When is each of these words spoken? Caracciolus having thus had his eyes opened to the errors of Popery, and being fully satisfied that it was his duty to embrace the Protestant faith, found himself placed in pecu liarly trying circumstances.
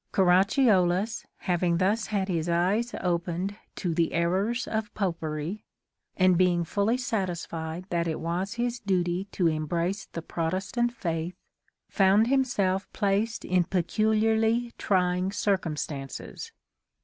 Caracciolus 0.11 1.27
having 1.41 1.77
thus 1.77 2.07
had 2.07 2.27
his 2.27 2.49
eyes 2.49 2.95
opened 3.01 3.55
to 3.75 3.93
the 3.93 4.13
errors 4.13 4.67
of 4.67 4.91
Popery, 4.95 5.63
and 6.17 6.39
being 6.39 6.63
fully 6.63 6.97
satisfied 6.97 7.85
that 7.91 8.07
it 8.07 8.19
was 8.19 8.53
his 8.55 8.79
duty 8.79 9.25
to 9.25 9.45
embrace 9.45 10.07
the 10.07 10.23
Protestant 10.23 10.91
faith, 10.91 11.35
found 11.87 12.25
himself 12.29 12.91
placed 12.93 13.45
in 13.45 13.63
pecu 13.63 14.07
liarly 14.09 14.71
trying 14.79 15.31
circumstances. 15.31 16.51